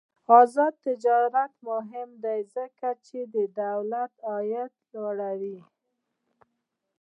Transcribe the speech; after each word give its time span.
آزاد 0.39 0.73
تجارت 0.85 1.53
مهم 1.69 2.09
دی 2.23 2.39
ځکه 2.55 2.89
چې 3.07 3.17
دولت 3.61 4.13
عاید 4.29 4.71
لوړوي. 4.93 5.59